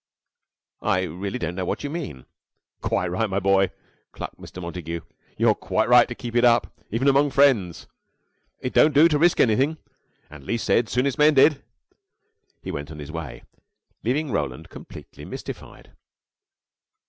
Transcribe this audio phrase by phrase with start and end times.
[0.81, 2.25] "I really don't know what you mean."
[2.81, 3.69] "Quite right, my boy!"
[4.17, 4.59] chuckled Mr.
[4.59, 5.01] Montague.
[5.37, 7.85] "You're quite right to keep it up, even among friends.
[8.61, 9.77] It don't do to risk anything,
[10.27, 11.61] and the least said soonest mended."
[12.63, 13.43] He went on his way,
[14.03, 15.91] leaving Roland completely mystified.